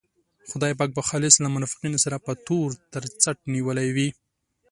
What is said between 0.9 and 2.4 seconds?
به خالص له منافقینو سره په